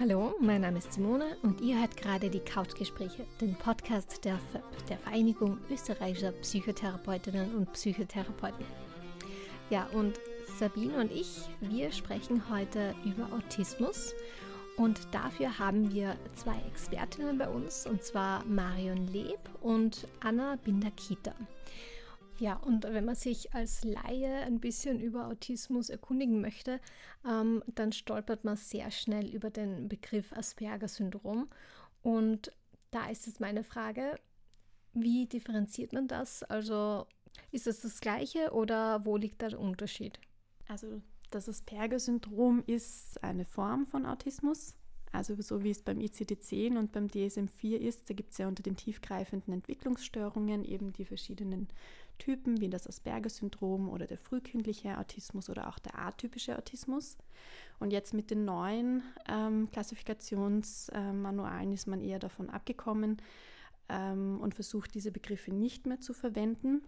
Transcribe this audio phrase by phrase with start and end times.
[0.00, 4.86] Hallo, mein Name ist Simone und ihr hört gerade die Couchgespräche, den Podcast der FÖP,
[4.88, 8.64] der Vereinigung österreichischer Psychotherapeutinnen und Psychotherapeuten.
[9.70, 10.20] Ja, und
[10.56, 14.14] Sabine und ich, wir sprechen heute über Autismus
[14.76, 21.34] und dafür haben wir zwei Expertinnen bei uns, und zwar Marion Leb und Anna Binder-Kita.
[22.40, 26.80] Ja, und wenn man sich als Laie ein bisschen über Autismus erkundigen möchte,
[27.26, 31.48] ähm, dann stolpert man sehr schnell über den Begriff Asperger-Syndrom.
[32.02, 32.52] Und
[32.92, 34.20] da ist jetzt meine Frage,
[34.94, 36.44] wie differenziert man das?
[36.44, 37.06] Also
[37.50, 40.20] ist es das gleiche oder wo liegt der Unterschied?
[40.68, 44.77] Also das Asperger-Syndrom ist eine Form von Autismus.
[45.12, 48.62] Also so wie es beim ICD-10 und beim DSM-4 ist, da gibt es ja unter
[48.62, 51.68] den tiefgreifenden Entwicklungsstörungen eben die verschiedenen
[52.18, 57.16] Typen wie das Asperger-Syndrom oder der frühkindliche Autismus oder auch der atypische Autismus.
[57.78, 63.22] Und jetzt mit den neuen ähm, Klassifikationsmanualen ist man eher davon abgekommen
[63.88, 66.82] ähm, und versucht diese Begriffe nicht mehr zu verwenden,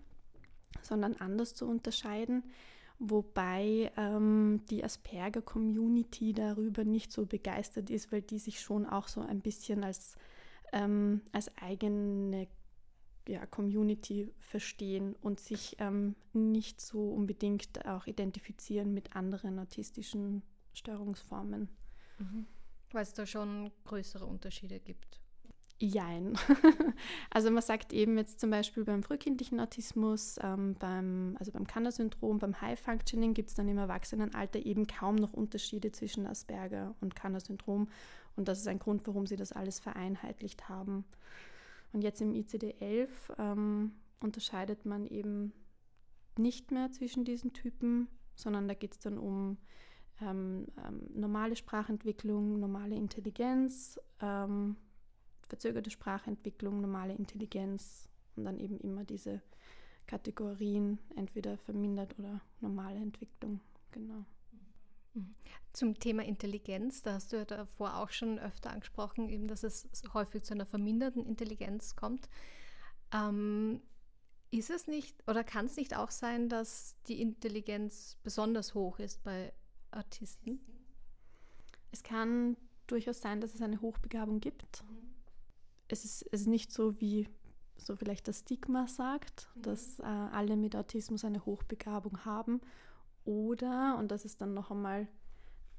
[0.83, 2.42] sondern anders zu unterscheiden
[3.01, 9.23] wobei ähm, die Asperger-Community darüber nicht so begeistert ist, weil die sich schon auch so
[9.23, 10.17] ein bisschen als,
[10.73, 12.47] ähm, als eigene
[13.27, 20.43] ja, Community verstehen und sich ähm, nicht so unbedingt auch identifizieren mit anderen autistischen
[20.75, 21.69] Störungsformen.
[22.19, 22.47] Mhm.
[22.93, 25.19] Weil es da schon größere Unterschiede gibt.
[25.83, 26.34] Jein.
[27.31, 32.39] also man sagt eben jetzt zum Beispiel beim frühkindlichen Autismus, ähm, beim, also beim Kanner-Syndrom,
[32.39, 37.89] beim High-Functioning gibt es dann im Erwachsenenalter eben kaum noch Unterschiede zwischen Asperger und Kanner-Syndrom.
[38.37, 41.06] Und das ist ein Grund, warum sie das alles vereinheitlicht haben.
[41.92, 45.55] Und jetzt im ICD-11 ähm, unterscheidet man eben
[46.37, 49.56] nicht mehr zwischen diesen Typen, sondern da geht es dann um
[50.21, 54.77] ähm, ähm, normale Sprachentwicklung, normale Intelligenz, ähm,
[55.50, 59.43] verzögerte Sprachentwicklung, normale Intelligenz und dann eben immer diese
[60.06, 63.60] Kategorien, entweder vermindert oder normale Entwicklung.
[63.91, 64.25] Genau.
[65.12, 65.34] Mhm.
[65.72, 69.89] Zum Thema Intelligenz, da hast du ja davor auch schon öfter angesprochen, eben, dass es
[70.15, 72.28] häufig zu einer verminderten Intelligenz kommt.
[73.12, 73.83] Ähm,
[74.53, 79.22] ist es nicht oder kann es nicht auch sein, dass die Intelligenz besonders hoch ist
[79.25, 79.53] bei
[79.91, 80.60] Autisten?
[81.91, 82.56] Es kann
[82.87, 84.84] durchaus sein, dass es eine Hochbegabung gibt.
[84.84, 85.09] Mhm
[85.93, 87.28] es ist, es ist nicht so, wie
[87.77, 89.62] so vielleicht das Stigma sagt, mhm.
[89.62, 92.61] dass äh, alle mit Autismus eine Hochbegabung haben.
[93.25, 95.09] Oder, und das ist dann noch einmal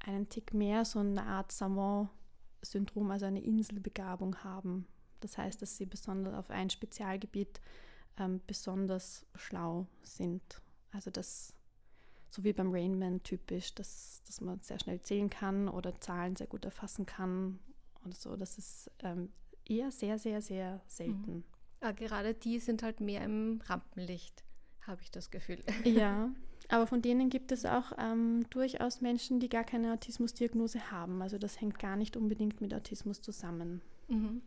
[0.00, 4.86] einen Tick mehr, so eine Art Savant-Syndrom, also eine Inselbegabung haben.
[5.20, 7.60] Das heißt, dass sie besonders auf ein Spezialgebiet
[8.18, 10.60] ähm, besonders schlau sind.
[10.90, 11.54] Also das,
[12.30, 16.48] so wie beim Rainman typisch, dass, dass man sehr schnell zählen kann oder Zahlen sehr
[16.48, 17.60] gut erfassen kann
[18.04, 18.36] oder so.
[18.36, 19.32] Das ist ähm,
[19.66, 21.36] eher sehr, sehr, sehr selten.
[21.36, 21.44] Mhm.
[21.82, 24.44] Ja, gerade die sind halt mehr im Rampenlicht,
[24.82, 25.58] habe ich das Gefühl.
[25.84, 26.30] Ja,
[26.68, 31.20] aber von denen gibt es auch ähm, durchaus Menschen, die gar keine Autismusdiagnose haben.
[31.20, 33.82] Also das hängt gar nicht unbedingt mit Autismus zusammen.
[34.08, 34.42] Mhm.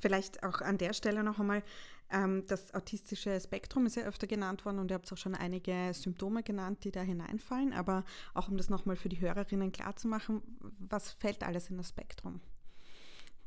[0.00, 1.62] Vielleicht auch an der Stelle noch einmal,
[2.10, 5.92] ähm, das autistische Spektrum ist ja öfter genannt worden und ihr habt auch schon einige
[5.94, 7.72] Symptome genannt, die da hineinfallen.
[7.72, 8.04] Aber
[8.34, 10.42] auch um das nochmal für die Hörerinnen klarzumachen,
[10.78, 12.40] was fällt alles in das Spektrum?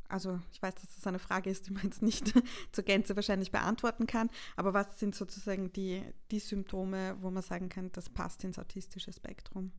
[0.10, 2.34] Also ich weiß, dass das eine Frage ist, die man jetzt nicht
[2.72, 6.02] zur Gänze wahrscheinlich beantworten kann, aber was sind sozusagen die,
[6.32, 9.72] die Symptome, wo man sagen kann, das passt ins autistische Spektrum?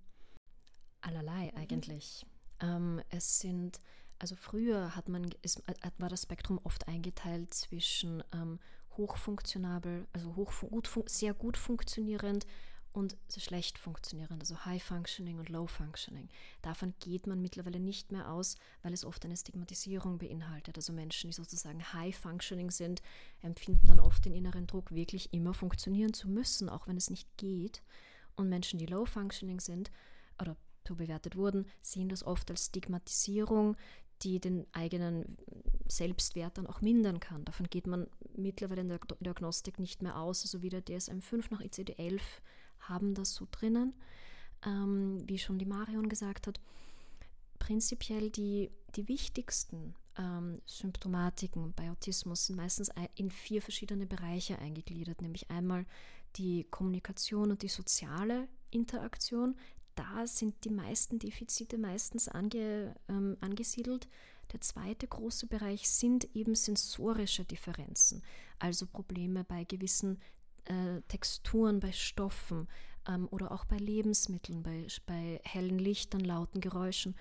[1.00, 2.26] Allerlei eigentlich.
[2.60, 2.68] Mhm.
[2.68, 3.78] Ähm, es sind,
[4.18, 5.62] also früher hat man, ist,
[5.98, 8.58] war das Spektrum oft eingeteilt zwischen ähm,
[8.96, 12.46] hochfunktionabel, also hoch, gut, sehr gut funktionierend
[12.92, 16.28] und schlecht funktionierend, also High Functioning und Low Functioning.
[16.62, 20.76] Davon geht man mittlerweile nicht mehr aus, weil es oft eine Stigmatisierung beinhaltet.
[20.76, 23.02] Also Menschen, die sozusagen High Functioning sind,
[23.42, 27.28] empfinden dann oft den inneren Druck, wirklich immer funktionieren zu müssen, auch wenn es nicht
[27.36, 27.82] geht.
[28.36, 29.90] Und Menschen, die Low Functioning sind
[30.40, 30.56] oder
[30.86, 33.76] so bewertet wurden, sehen das oft als Stigmatisierung,
[34.22, 35.36] die den eigenen
[35.86, 37.44] Selbstwert dann auch mindern kann.
[37.44, 40.42] Davon geht man mittlerweile in der Diagnostik nicht mehr aus.
[40.42, 42.20] Also wie der DSM-5 nach ICD-11
[42.88, 43.94] haben das so drinnen.
[44.64, 46.60] Ähm, wie schon die Marion gesagt hat,
[47.58, 55.22] prinzipiell die, die wichtigsten ähm, Symptomatiken bei Autismus sind meistens in vier verschiedene Bereiche eingegliedert,
[55.22, 55.86] nämlich einmal
[56.36, 59.56] die Kommunikation und die soziale Interaktion.
[59.94, 64.08] Da sind die meisten Defizite meistens ange, ähm, angesiedelt.
[64.52, 68.22] Der zweite große Bereich sind eben sensorische Differenzen,
[68.58, 70.18] also Probleme bei gewissen
[70.68, 72.68] äh, Texturen, bei Stoffen
[73.08, 77.16] ähm, oder auch bei Lebensmitteln, bei, bei hellen Lichtern, lauten Geräuschen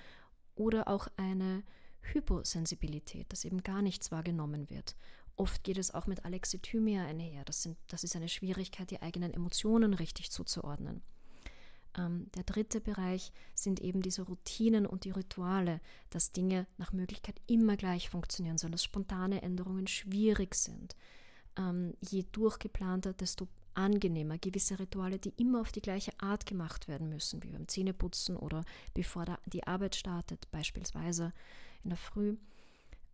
[0.56, 1.64] oder auch eine
[2.02, 4.96] Hyposensibilität, dass eben gar nichts wahrgenommen wird.
[5.36, 7.46] Oft geht es auch mit Alexithymia einher.
[7.46, 11.04] Das, sind, das ist eine Schwierigkeit, die eigenen Emotionen richtig zuzuordnen.
[11.96, 15.80] Ähm, der dritte Bereich sind eben diese Routinen und die Rituale,
[16.10, 20.96] dass Dinge nach Möglichkeit immer gleich funktionieren sollen, dass spontane Änderungen schwierig sind.
[21.58, 24.38] Ähm, je durchgeplanter, desto angenehmer.
[24.38, 28.64] Gewisse Rituale, die immer auf die gleiche Art gemacht werden müssen, wie beim Zähneputzen oder
[28.94, 31.32] bevor die Arbeit startet, beispielsweise
[31.84, 32.38] in der Früh.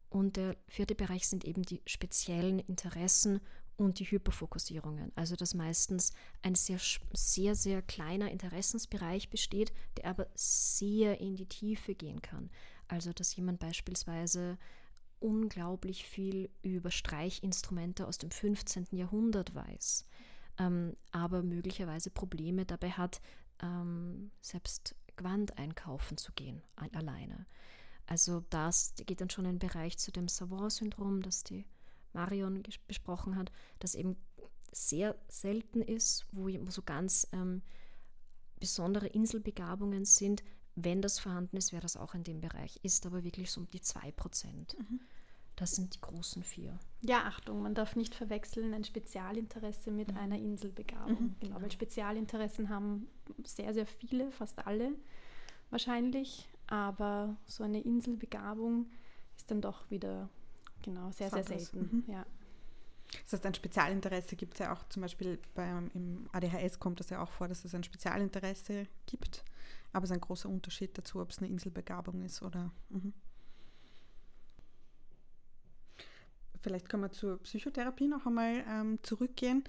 [0.10, 3.42] Und der vierte Bereich sind eben die speziellen Interessen
[3.76, 5.12] und die Hyperfokussierungen.
[5.16, 6.14] Also dass meistens
[6.44, 6.80] ein sehr,
[7.14, 12.50] sehr, sehr kleiner Interessensbereich besteht, der aber sehr in die Tiefe gehen kann.
[12.88, 14.58] Also dass jemand beispielsweise
[15.24, 18.88] unglaublich viel über Streichinstrumente aus dem 15.
[18.92, 20.06] Jahrhundert weiß,
[20.60, 23.22] ähm, aber möglicherweise Probleme dabei hat,
[23.62, 27.46] ähm, selbst Gewand einkaufen zu gehen, alleine.
[28.06, 31.66] Also das geht dann schon in den Bereich zu dem Savant-Syndrom, das die
[32.12, 34.18] Marion besprochen hat, das eben
[34.72, 37.62] sehr selten ist, wo, so ganz ähm,
[38.60, 40.44] besondere Inselbegabungen sind.
[40.76, 42.80] Wenn das vorhanden ist, wäre das auch in dem Bereich.
[42.82, 44.78] Ist aber wirklich so um die 2%.
[44.78, 45.02] Mhm.
[45.56, 46.78] Das sind die großen vier.
[47.02, 50.18] Ja, Achtung, man darf nicht verwechseln ein Spezialinteresse mit mhm.
[50.18, 51.22] einer Inselbegabung.
[51.22, 53.08] Mhm, genau, weil Spezialinteressen haben
[53.44, 54.94] sehr, sehr viele, fast alle
[55.70, 56.48] wahrscheinlich.
[56.68, 58.88] Aber so eine Inselbegabung
[59.36, 60.30] ist dann doch wieder
[60.84, 61.80] Genau, sehr, sehr selten.
[61.80, 62.14] Mhm.
[62.14, 62.26] Ja.
[63.24, 67.10] Das heißt, ein Spezialinteresse gibt es ja auch zum Beispiel beim, im ADHS kommt das
[67.10, 69.44] ja auch vor, dass es ein Spezialinteresse gibt.
[69.94, 72.72] Aber es ist ein großer Unterschied dazu, ob es eine Inselbegabung ist oder.
[72.90, 73.14] Mhm.
[76.64, 79.64] Vielleicht können wir zur Psychotherapie noch einmal ähm, zurückgehen.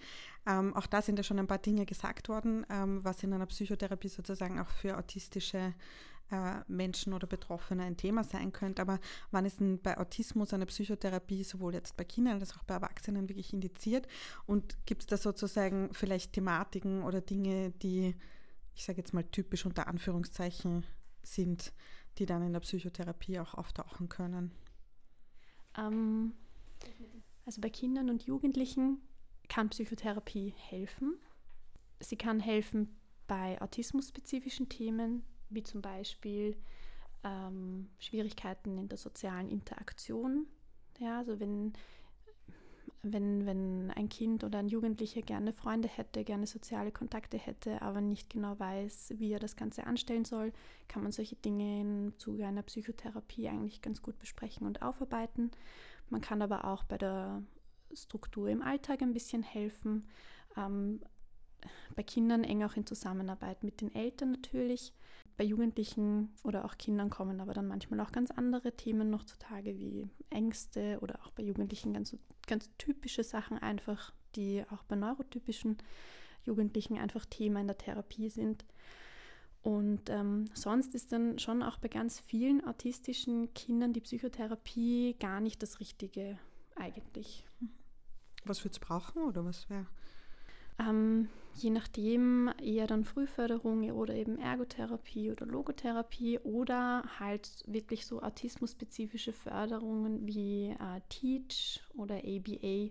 [0.46, 3.46] Ähm, auch da sind ja schon ein paar Dinge gesagt worden, ähm, was in einer
[3.46, 5.74] Psychotherapie sozusagen auch für autistische
[6.30, 8.80] äh, Menschen oder Betroffene ein Thema sein könnte.
[8.80, 9.00] Aber
[9.30, 13.28] wann ist denn bei Autismus eine Psychotherapie sowohl jetzt bei Kindern als auch bei Erwachsenen
[13.28, 14.06] wirklich indiziert?
[14.46, 18.14] Und gibt es da sozusagen vielleicht Thematiken oder Dinge, die,
[18.74, 20.86] ich sage jetzt mal typisch unter Anführungszeichen
[21.22, 21.72] sind,
[22.18, 24.52] die dann in der Psychotherapie auch auftauchen können?
[25.76, 26.32] Ähm,
[27.46, 29.00] also bei Kindern und Jugendlichen
[29.48, 31.18] kann Psychotherapie helfen.
[32.00, 32.96] Sie kann helfen
[33.26, 36.56] bei autismusspezifischen Themen, wie zum Beispiel
[37.22, 40.46] ähm, Schwierigkeiten in der sozialen Interaktion.
[40.98, 41.72] Ja, also wenn,
[43.02, 48.00] wenn, wenn ein Kind oder ein Jugendlicher gerne Freunde hätte, gerne soziale Kontakte hätte, aber
[48.00, 50.52] nicht genau weiß, wie er das Ganze anstellen soll,
[50.88, 55.50] kann man solche Dinge im Zuge einer Psychotherapie eigentlich ganz gut besprechen und aufarbeiten.
[56.14, 57.42] Man kann aber auch bei der
[57.92, 60.06] Struktur im Alltag ein bisschen helfen.
[60.56, 61.00] Ähm,
[61.96, 64.94] bei Kindern eng auch in Zusammenarbeit mit den Eltern natürlich.
[65.36, 69.76] Bei Jugendlichen oder auch Kindern kommen aber dann manchmal auch ganz andere Themen noch zutage,
[69.76, 72.16] wie Ängste oder auch bei Jugendlichen ganz,
[72.46, 75.78] ganz typische Sachen einfach, die auch bei neurotypischen
[76.44, 78.64] Jugendlichen einfach Thema in der Therapie sind.
[79.64, 85.40] Und ähm, sonst ist dann schon auch bei ganz vielen autistischen Kindern die Psychotherapie gar
[85.40, 86.38] nicht das Richtige
[86.76, 87.46] eigentlich.
[88.44, 89.86] Was würde es brauchen oder was wäre?
[90.78, 98.20] Ähm, je nachdem eher dann Frühförderung oder eben Ergotherapie oder Logotherapie oder halt wirklich so
[98.20, 102.90] autismusspezifische Förderungen wie äh, TEACH oder ABA,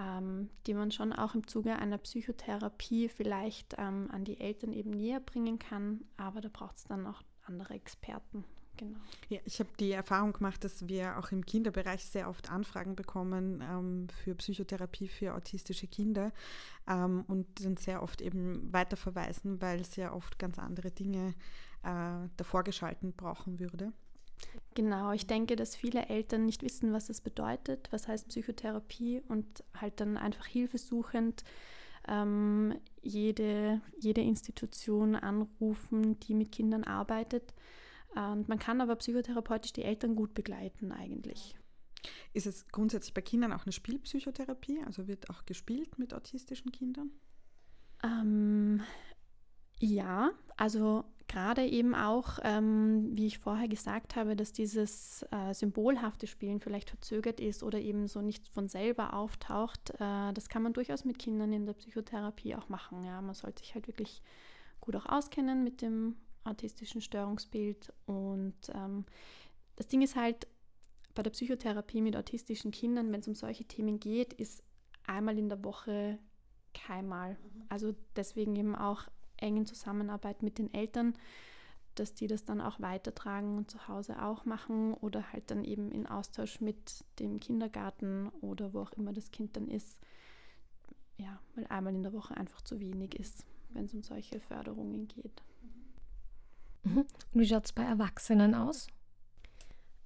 [0.00, 4.90] ähm, die man schon auch im Zuge einer Psychotherapie vielleicht ähm, an die Eltern eben
[4.90, 8.44] näher bringen kann, aber da braucht es dann auch andere Experten.
[8.76, 8.98] Genau.
[9.28, 13.64] Ja, ich habe die Erfahrung gemacht, dass wir auch im Kinderbereich sehr oft Anfragen bekommen
[13.66, 16.32] ähm, für Psychotherapie für autistische Kinder
[16.86, 21.34] ähm, und dann sehr oft eben weiterverweisen, weil es ja oft ganz andere Dinge
[21.82, 23.92] äh, davor geschalten brauchen würde.
[24.74, 29.64] Genau, ich denke, dass viele Eltern nicht wissen, was das bedeutet, was heißt Psychotherapie und
[29.74, 31.44] halt dann einfach hilfesuchend
[32.08, 37.54] ähm, jede, jede Institution anrufen, die mit Kindern arbeitet
[38.16, 41.54] und man kann aber psychotherapeutisch die Eltern gut begleiten eigentlich.
[42.32, 44.80] Ist es grundsätzlich bei Kindern auch eine Spielpsychotherapie?
[44.86, 47.10] Also wird auch gespielt mit autistischen Kindern?
[48.02, 48.82] Ähm,
[49.80, 56.26] ja, also gerade eben auch, ähm, wie ich vorher gesagt habe, dass dieses äh, symbolhafte
[56.26, 60.72] Spielen vielleicht verzögert ist oder eben so nicht von selber auftaucht, äh, das kann man
[60.72, 63.02] durchaus mit Kindern in der Psychotherapie auch machen.
[63.04, 64.22] Ja, man sollte sich halt wirklich
[64.80, 67.92] gut auch auskennen mit dem autistischen Störungsbild.
[68.06, 69.04] Und ähm,
[69.76, 70.46] das Ding ist halt,
[71.14, 74.62] bei der Psychotherapie mit autistischen Kindern, wenn es um solche Themen geht, ist
[75.06, 76.18] einmal in der Woche
[76.74, 77.32] keinmal.
[77.32, 77.62] Mhm.
[77.68, 79.04] Also deswegen eben auch
[79.38, 81.14] eng in Zusammenarbeit mit den Eltern.
[81.96, 85.90] dass die das dann auch weitertragen und zu Hause auch machen oder halt dann eben
[85.90, 89.98] in Austausch mit dem Kindergarten oder wo auch immer das Kind dann ist.
[91.16, 95.08] Ja, weil einmal in der Woche einfach zu wenig ist, wenn es um solche Förderungen
[95.08, 95.42] geht.
[96.84, 97.06] Mhm.
[97.32, 98.88] Wie schaut es bei Erwachsenen aus?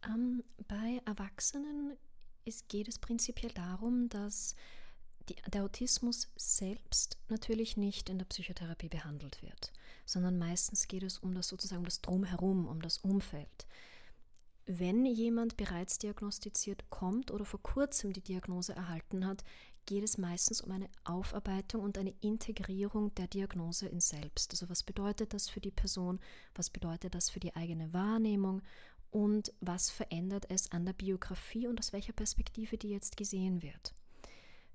[0.06, 1.96] Ähm, bei Erwachsenen
[2.44, 4.54] ist, geht es prinzipiell darum, dass
[5.30, 9.72] die, der Autismus selbst natürlich nicht in der Psychotherapie behandelt wird,
[10.04, 13.66] sondern meistens geht es um das sozusagen das Drumherum, um das Umfeld.
[14.66, 19.42] Wenn jemand bereits diagnostiziert kommt oder vor kurzem die Diagnose erhalten hat,
[19.86, 24.52] geht es meistens um eine Aufarbeitung und eine Integrierung der Diagnose in selbst.
[24.52, 26.20] Also was bedeutet das für die Person,
[26.54, 28.62] was bedeutet das für die eigene Wahrnehmung
[29.10, 33.94] und was verändert es an der Biografie und aus welcher Perspektive die jetzt gesehen wird.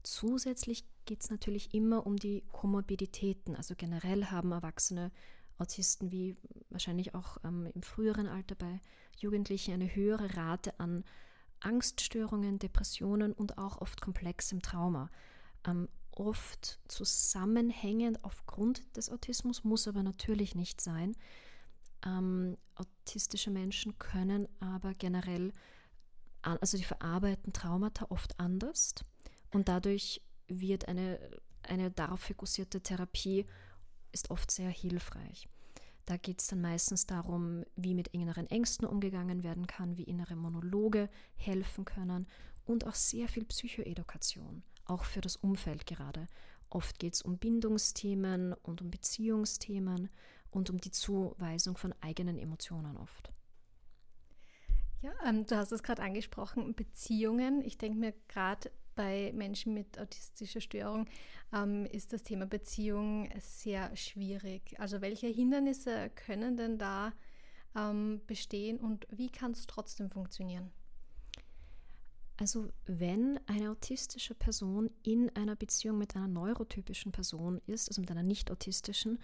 [0.06, 3.56] Zusätzlich geht es natürlich immer um die Komorbiditäten.
[3.56, 5.12] Also generell haben Erwachsene
[5.58, 6.38] Autisten wie
[6.70, 8.82] wahrscheinlich auch ähm, im früheren Alter bei
[9.18, 11.04] Jugendlichen eine höhere Rate an
[11.60, 15.10] Angststörungen, Depressionen und auch oft komplexem Trauma.
[15.66, 21.16] Ähm, oft zusammenhängend aufgrund des Autismus, muss aber natürlich nicht sein.
[22.06, 25.52] Ähm, autistische Menschen können aber generell,
[26.44, 28.94] also die verarbeiten Traumata oft anders
[29.56, 31.18] und dadurch wird eine,
[31.64, 33.46] eine darauf fokussierte Therapie
[34.12, 35.48] ist oft sehr hilfreich.
[36.06, 40.36] Da geht es dann meistens darum, wie mit inneren Ängsten umgegangen werden kann, wie innere
[40.36, 42.28] Monologe helfen können
[42.66, 46.28] und auch sehr viel Psychoedukation, auch für das Umfeld gerade.
[46.70, 50.10] Oft geht es um Bindungsthemen und um Beziehungsthemen
[50.52, 53.32] und um die Zuweisung von eigenen Emotionen oft.
[55.02, 57.62] Ja, ähm, du hast es gerade angesprochen, Beziehungen.
[57.62, 61.08] Ich denke mir gerade bei Menschen mit autistischer Störung
[61.54, 64.80] ähm, ist das Thema Beziehung sehr schwierig.
[64.80, 67.14] Also welche Hindernisse können denn da
[67.76, 70.72] ähm, bestehen und wie kann es trotzdem funktionieren?
[72.38, 78.12] Also wenn eine autistische Person in einer Beziehung mit einer neurotypischen Person ist, also mit
[78.12, 79.20] einer nicht autistischen,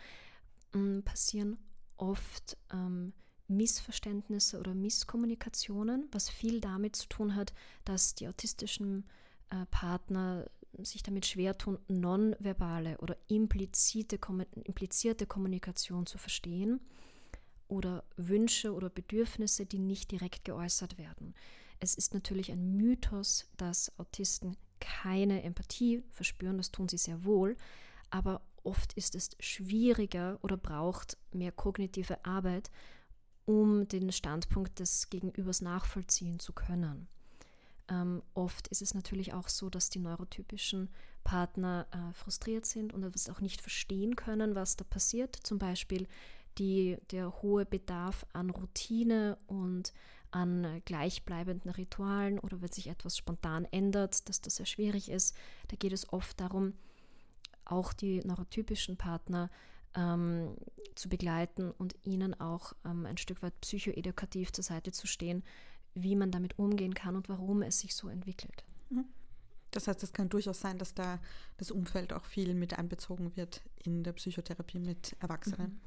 [0.73, 1.57] ähm, passieren
[1.97, 3.13] oft ähm,
[3.47, 9.05] Missverständnisse oder Misskommunikationen, was viel damit zu tun hat, dass die autistischen
[9.51, 10.45] äh, Partner
[10.79, 14.19] sich damit schwer tun, nonverbale oder implizite,
[14.63, 16.79] implizierte Kommunikation zu verstehen
[17.67, 21.35] oder Wünsche oder Bedürfnisse, die nicht direkt geäußert werden.
[21.79, 27.55] Es ist natürlich ein Mythos, dass Autisten keine Empathie verspüren, das tun sie sehr wohl,
[28.09, 32.71] aber oft ist es schwieriger oder braucht mehr kognitive Arbeit,
[33.45, 37.07] um den Standpunkt des Gegenübers nachvollziehen zu können.
[37.91, 40.89] Ähm, oft ist es natürlich auch so, dass die neurotypischen
[41.25, 45.35] Partner äh, frustriert sind und es auch nicht verstehen können, was da passiert.
[45.43, 46.07] Zum Beispiel
[46.57, 49.93] die, der hohe Bedarf an Routine und
[50.31, 55.35] an gleichbleibenden Ritualen oder wenn sich etwas spontan ändert, dass das sehr schwierig ist.
[55.67, 56.73] Da geht es oft darum,
[57.65, 59.49] auch die neurotypischen Partner
[59.95, 60.55] ähm,
[60.95, 65.43] zu begleiten und ihnen auch ähm, ein Stück weit psychoedukativ zur Seite zu stehen,
[65.93, 68.63] wie man damit umgehen kann und warum es sich so entwickelt.
[68.89, 69.05] Mhm.
[69.71, 71.19] Das heißt, es kann durchaus sein, dass da
[71.57, 75.71] das Umfeld auch viel mit einbezogen wird in der Psychotherapie mit Erwachsenen.
[75.71, 75.79] Mhm.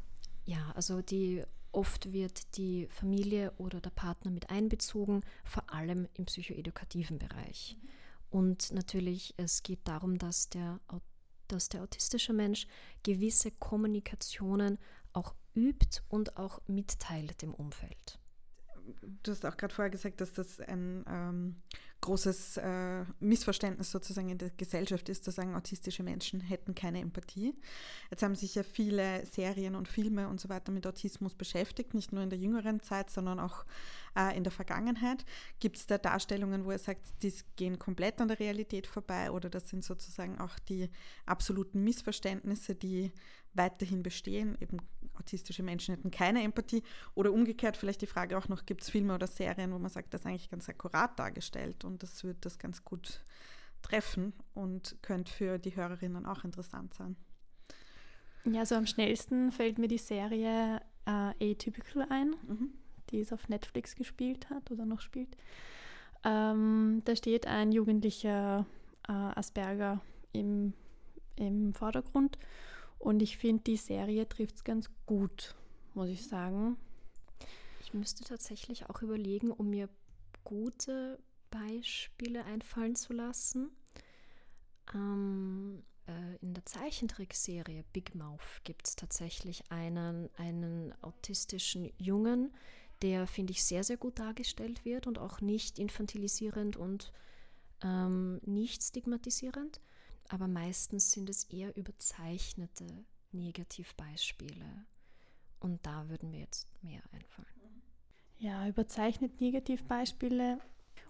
[0.47, 6.25] Ja, also die oft wird die Familie oder der Partner mit einbezogen, vor allem im
[6.27, 7.77] psychoedukativen Bereich.
[7.81, 7.89] Mhm.
[8.31, 10.81] Und natürlich, es geht darum, dass der,
[11.47, 12.67] dass der autistische Mensch
[13.03, 14.79] gewisse Kommunikationen
[15.13, 18.19] auch übt und auch mitteilt dem Umfeld
[19.23, 21.57] du hast auch gerade vorher gesagt, dass das ein ähm,
[22.05, 27.55] großes äh, Missverständnis sozusagen in der Gesellschaft ist, zu sagen, autistische Menschen hätten keine Empathie.
[28.11, 32.13] Jetzt haben sich ja viele Serien und Filme und so weiter mit Autismus beschäftigt, nicht
[32.13, 33.65] nur in der jüngeren Zeit, sondern auch
[34.17, 35.25] äh, in der Vergangenheit.
[35.61, 39.49] Gibt es da Darstellungen, wo er sagt, die gehen komplett an der Realität vorbei oder
[39.49, 40.91] das sind sozusagen auch die
[41.25, 43.13] absoluten Missverständnisse, die
[43.55, 44.59] weiterhin bestehen.
[44.61, 44.79] Eben
[45.19, 46.83] autistische Menschen hätten keine Empathie.
[47.15, 50.15] Oder umgekehrt vielleicht die Frage auch noch, gibt es Filme oder Serien, wo man sagt,
[50.15, 53.25] das ist eigentlich ganz akkurat dargestellt und das wird das ganz gut
[53.83, 57.17] treffen und könnte für die Hörerinnen auch interessant sein.
[58.45, 62.75] Ja, so am schnellsten fällt mir die Serie äh, Atypical ein, mhm.
[63.11, 65.37] die es auf Netflix gespielt hat oder noch spielt.
[66.25, 68.67] Ähm, da steht ein jugendlicher
[69.09, 70.01] äh, Asperger
[70.33, 70.73] im,
[71.37, 72.39] im Vordergrund
[72.99, 75.55] und ich finde, die Serie trifft es ganz gut,
[75.95, 76.77] muss ich sagen.
[77.81, 79.89] Ich müsste tatsächlich auch überlegen, um mir
[80.43, 81.19] gute
[81.51, 83.71] Beispiele einfallen zu lassen.
[84.95, 92.55] Ähm, äh, in der Zeichentrickserie Big Mouth gibt es tatsächlich einen, einen autistischen Jungen,
[93.03, 97.13] der, finde ich, sehr, sehr gut dargestellt wird und auch nicht infantilisierend und
[97.83, 99.81] ähm, nicht stigmatisierend.
[100.29, 104.87] Aber meistens sind es eher überzeichnete Negativbeispiele.
[105.61, 107.49] Und da würden mir jetzt mehr einfallen.
[108.39, 110.59] Ja, überzeichnet Negativbeispiele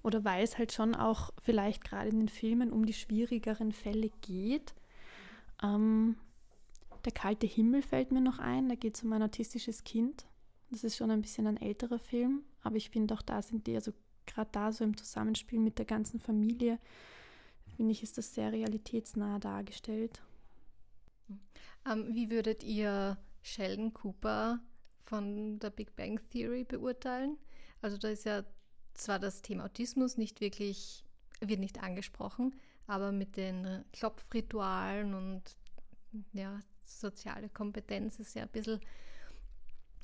[0.02, 4.10] oder weil es halt schon auch vielleicht gerade in den Filmen um die schwierigeren Fälle
[4.20, 4.74] geht.
[5.62, 6.16] Ähm,
[7.04, 10.26] der kalte Himmel fällt mir noch ein, da geht es um ein autistisches Kind.
[10.70, 13.74] Das ist schon ein bisschen ein älterer Film, aber ich finde auch da sind die,
[13.74, 13.92] also
[14.26, 16.78] gerade da so im Zusammenspiel mit der ganzen Familie,
[17.76, 20.22] finde ich, ist das sehr realitätsnah dargestellt.
[21.86, 24.60] Ähm, wie würdet ihr Sheldon Cooper
[24.98, 27.36] von der Big Bang Theory beurteilen?
[27.82, 28.44] Also da ist ja
[28.94, 31.04] zwar das Thema Autismus nicht wirklich,
[31.40, 32.54] wird nicht angesprochen,
[32.86, 35.42] aber mit den Klopfritualen und
[36.32, 38.80] ja, soziale Kompetenz ist ja ein bisschen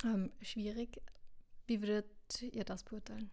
[0.05, 1.01] ähm, schwierig.
[1.67, 3.31] Wie würdet ihr das beurteilen?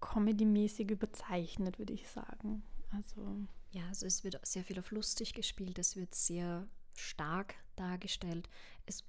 [0.00, 2.62] Comedy-mäßig überzeichnet, würde ich sagen.
[2.92, 8.48] Also ja, also es wird sehr viel auf lustig gespielt, es wird sehr stark dargestellt.
[8.86, 9.04] Es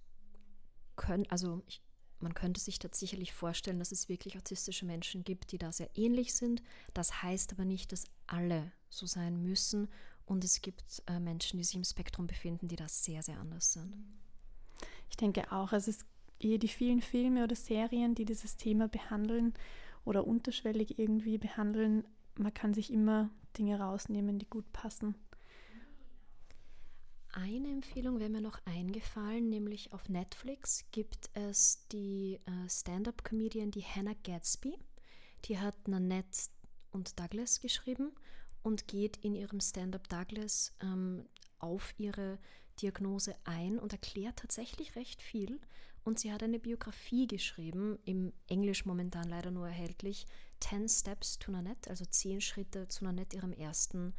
[0.95, 1.81] können, also ich
[2.23, 5.89] man könnte sich da sicherlich vorstellen, dass es wirklich autistische Menschen gibt, die da sehr
[5.93, 6.63] ähnlich sind.
[6.93, 9.89] Das heißt aber nicht, dass alle so sein müssen.
[10.25, 13.73] Und es gibt äh, Menschen, die sich im Spektrum befinden, die da sehr, sehr anders
[13.73, 13.97] sind.
[15.09, 16.05] Ich denke auch, also es
[16.39, 19.53] eher die vielen Filme oder Serien, die dieses Thema behandeln
[20.05, 22.05] oder unterschwellig irgendwie behandeln.
[22.37, 25.15] Man kann sich immer Dinge rausnehmen, die gut passen.
[27.35, 33.81] Eine Empfehlung wäre mir noch eingefallen, nämlich auf Netflix gibt es die äh, Stand-up-Comedian, die
[33.83, 34.77] Hannah Gadsby.
[35.45, 36.49] Die hat Nanette
[36.91, 38.11] und Douglas geschrieben
[38.61, 41.25] und geht in ihrem Stand-up Douglas ähm,
[41.57, 42.37] auf ihre
[42.81, 45.59] Diagnose ein und erklärt tatsächlich recht viel.
[46.03, 50.25] Und sie hat eine Biografie geschrieben, im Englisch momentan leider nur erhältlich,
[50.69, 54.13] 10 Steps to Nanette, also 10 Schritte zu Nanette, ihrem ersten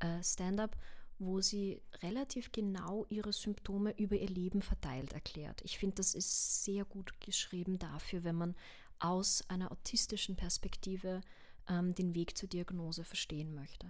[0.00, 0.76] äh, Stand-up
[1.18, 5.60] wo sie relativ genau ihre Symptome über ihr Leben verteilt erklärt.
[5.64, 8.54] Ich finde, das ist sehr gut geschrieben dafür, wenn man
[9.00, 11.20] aus einer autistischen Perspektive
[11.68, 13.86] ähm, den Weg zur Diagnose verstehen möchte.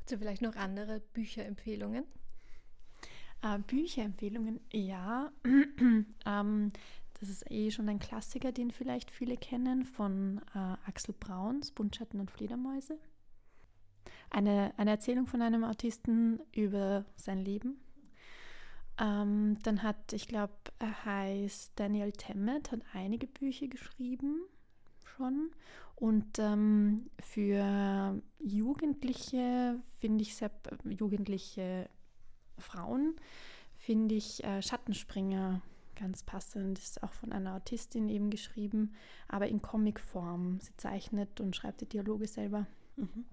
[0.00, 2.04] Hast du vielleicht noch andere Bücherempfehlungen?
[3.42, 5.30] Äh, Bücherempfehlungen, ja.
[6.26, 6.72] ähm,
[7.20, 12.20] das ist eh schon ein Klassiker, den vielleicht viele kennen, von äh, Axel Brauns, Buntschatten
[12.20, 12.98] und Fledermäuse
[14.30, 17.80] eine, eine Erzählung von einem Autisten über sein Leben.
[19.00, 24.42] Ähm, dann hat, ich glaube, er heißt Daniel Temmet, hat einige Bücher geschrieben
[25.04, 25.50] schon.
[25.96, 30.50] Und ähm, für Jugendliche finde ich sehr,
[30.84, 31.88] jugendliche
[32.58, 33.16] Frauen
[33.76, 35.62] finde ich äh, Schattenspringer
[35.98, 36.78] ganz passend.
[36.78, 38.94] Ist auch von einer Autistin eben geschrieben,
[39.28, 40.60] aber in Comicform.
[40.60, 42.66] Sie zeichnet und schreibt die Dialoge selber.
[42.96, 43.24] Mhm.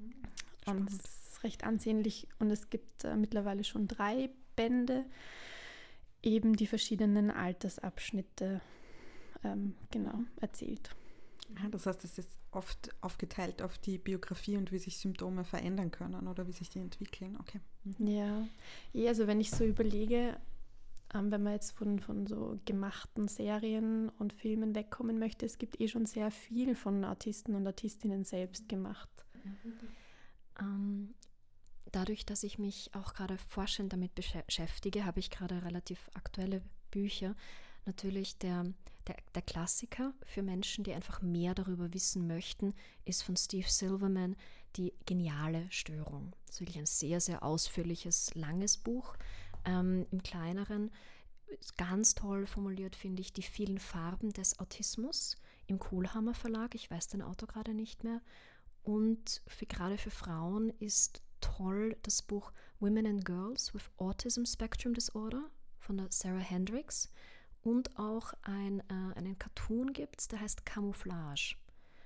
[0.66, 5.06] Und es ist recht ansehnlich und es gibt äh, mittlerweile schon drei Bände,
[6.24, 8.62] eben die verschiedenen Altersabschnitte
[9.44, 10.90] ähm, genau erzählt.
[11.62, 15.92] Ja, das heißt, es ist oft aufgeteilt auf die Biografie und wie sich Symptome verändern
[15.92, 17.38] können oder wie sich die entwickeln.
[17.40, 17.60] Okay.
[17.84, 18.08] Mhm.
[18.08, 18.48] Ja,
[18.94, 20.38] ja also wenn ich so überlege,
[21.14, 25.80] ähm, wenn man jetzt von, von so gemachten Serien und Filmen wegkommen möchte, es gibt
[25.80, 29.10] eh schon sehr viel von Autisten und Autistinnen selbst gemacht.
[29.44, 29.74] Mhm.
[30.60, 31.16] Ähm,
[31.92, 37.36] dadurch, dass ich mich auch gerade forschend damit beschäftige, habe ich gerade relativ aktuelle Bücher.
[37.86, 38.66] Natürlich der,
[39.08, 42.74] der, der, Klassiker für Menschen, die einfach mehr darüber wissen möchten,
[43.06, 44.36] ist von Steve Silverman
[44.76, 46.34] die geniale Störung.
[46.46, 49.16] Das ist wirklich ein sehr, sehr ausführliches, langes Buch.
[49.66, 50.92] Ähm, Im kleineren,
[51.78, 56.76] ganz toll formuliert finde ich die vielen Farben des Autismus im Kohlhammer Verlag.
[56.76, 58.22] Ich weiß den Autor gerade nicht mehr.
[58.84, 64.94] Und für, gerade für Frauen ist toll das Buch Women and Girls with Autism Spectrum
[64.94, 65.50] Disorder
[65.80, 67.12] von der Sarah Hendricks.
[67.62, 71.56] Und auch ein, äh, einen Cartoon gibt es, der heißt Camouflage.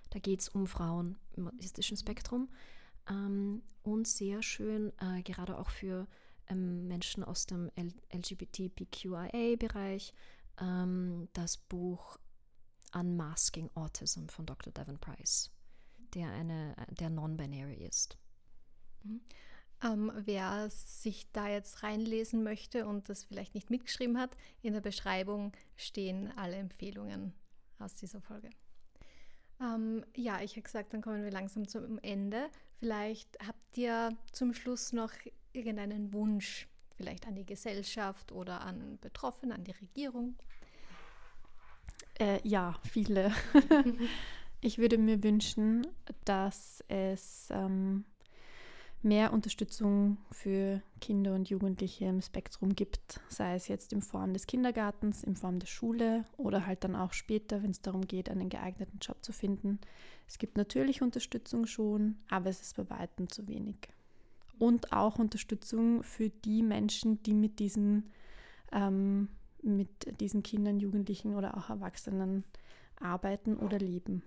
[0.10, 2.50] Da geht es um Frauen im autistischen Spektrum.
[3.10, 6.08] Ähm, und sehr schön, äh, gerade auch für
[6.50, 7.72] ähm, Menschen aus dem
[8.12, 10.14] LGBTQIA-Bereich,
[10.60, 12.18] ähm, das Buch
[12.94, 14.74] Unmasking Autism von Dr.
[14.74, 15.52] Devon Price
[16.14, 18.18] der eine, der non-binary ist.
[19.04, 19.22] Mhm.
[19.82, 24.82] Ähm, wer sich da jetzt reinlesen möchte und das vielleicht nicht mitgeschrieben hat, in der
[24.82, 27.34] Beschreibung stehen alle Empfehlungen
[27.78, 28.50] aus dieser Folge.
[29.62, 32.50] Ähm, ja, ich habe gesagt, dann kommen wir langsam zum Ende.
[32.80, 35.14] Vielleicht habt ihr zum Schluss noch
[35.54, 40.36] irgendeinen Wunsch, vielleicht an die Gesellschaft oder an Betroffene, an die Regierung?
[42.20, 43.32] Äh, ja, viele.
[44.62, 45.88] ich würde mir wünschen,
[46.26, 48.04] dass es ähm,
[49.02, 54.46] mehr Unterstützung für Kinder und Jugendliche im Spektrum gibt, sei es jetzt in Form des
[54.46, 58.50] Kindergartens, in Form der Schule oder halt dann auch später, wenn es darum geht, einen
[58.50, 59.80] geeigneten Job zu finden.
[60.28, 63.78] Es gibt natürlich Unterstützung schon, aber es ist bei weitem zu wenig.
[64.60, 68.12] Und auch Unterstützung für die Menschen, die mit diesen,
[68.72, 69.30] ähm,
[69.62, 72.44] mit diesen Kindern, Jugendlichen oder auch Erwachsenen
[73.00, 74.22] arbeiten oder leben.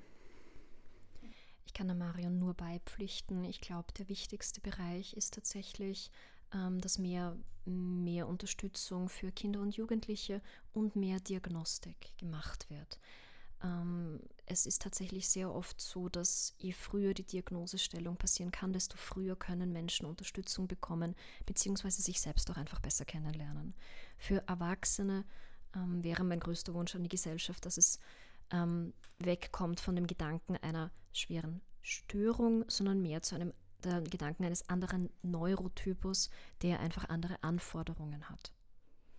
[1.67, 3.45] Ich kann der Marion nur beipflichten.
[3.45, 6.11] Ich glaube, der wichtigste Bereich ist tatsächlich,
[6.53, 10.43] ähm, dass mehr, mehr Unterstützung für Kinder und Jugendliche
[10.73, 12.99] und mehr Diagnostik gemacht wird.
[13.63, 18.97] Ähm, es ist tatsächlich sehr oft so, dass je früher die Diagnosestellung passieren kann, desto
[18.97, 21.15] früher können Menschen Unterstützung bekommen,
[21.47, 23.75] beziehungsweise sich selbst auch einfach besser kennenlernen.
[24.19, 25.25] Für Erwachsene
[25.75, 27.99] ähm, wäre mein größter Wunsch an die Gesellschaft, dass es
[28.51, 33.53] ähm, wegkommt von dem Gedanken einer schweren Störung, sondern mehr zu einem
[33.85, 36.31] der Gedanken eines anderen Neurotypus,
[36.63, 38.53] der einfach andere Anforderungen hat.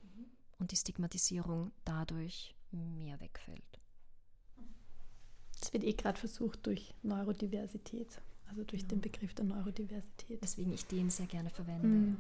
[0.02, 0.26] Mhm.
[0.58, 3.83] Und die Stigmatisierung dadurch mehr wegfällt.
[5.64, 8.88] Es wird eh gerade versucht durch Neurodiversität, also durch ja.
[8.90, 10.44] den Begriff der Neurodiversität.
[10.44, 11.88] Deswegen ich den sehr gerne verwende.
[11.88, 12.18] Mhm.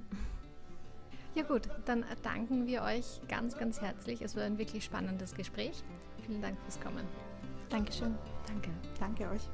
[1.35, 4.21] Ja gut, dann danken wir euch ganz, ganz herzlich.
[4.21, 5.83] Es war ein wirklich spannendes Gespräch.
[6.25, 7.05] Vielen Dank fürs Kommen.
[7.69, 8.15] Dankeschön.
[8.47, 8.69] Danke.
[8.99, 9.49] Danke euch.